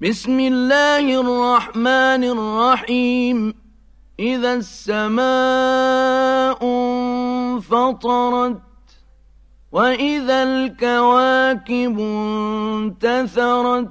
بسم 0.00 0.40
الله 0.40 1.20
الرحمن 1.20 2.24
الرحيم. 2.24 3.54
إذا 4.20 4.54
السماء 4.54 5.24
انفطرت 7.56 8.60
وإذا 9.72 10.42
الكواكب 10.42 11.98
انتثرت 13.00 13.88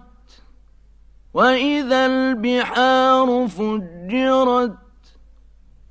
وإذا 1.33 2.06
البحار 2.06 3.47
فجرت 3.47 4.78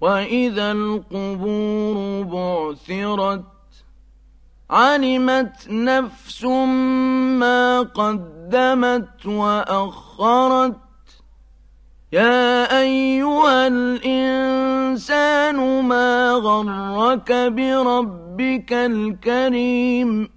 وإذا 0.01 0.73
القبور 0.73 2.23
بعثرت 2.23 3.45
علمت 4.71 5.69
نفس 5.71 6.45
ما 6.45 7.81
قدمت 7.81 9.27
وأخرت 9.27 10.77
يا 12.13 12.81
أيها 12.81 13.67
الإنسان 13.67 15.57
ما 15.83 16.31
غرك 16.33 17.33
بربك 17.33 18.73
الكريم 18.73 20.31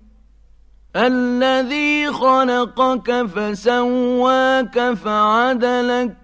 الذي 0.95 2.07
خلقك 2.07 3.25
فسواك 3.25 4.93
فعدلك 4.93 6.17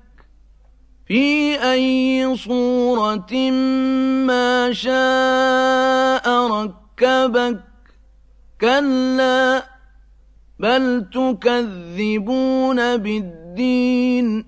في 1.08 1.56
أي 1.72 2.36
صورة 2.38 3.34
ما 4.28 4.74
شاء 4.74 6.48
ركبك 6.48 7.73
كلا 8.62 9.66
بل 10.60 11.06
تكذبون 11.14 12.98
بالدين 12.98 14.46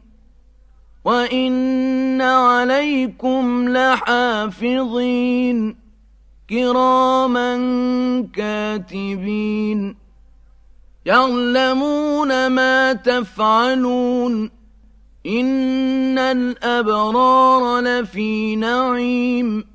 وإن 1.05 2.21
عليكم 2.21 3.69
لحافظين 3.69 5.05
كراما 6.49 7.57
كاتبين 8.33 9.95
يعلمون 11.05 12.47
ما 12.47 12.93
تفعلون 12.93 14.51
إن 15.25 16.19
الأبرار 16.19 17.79
لفي 17.79 18.55
نعيم 18.55 19.74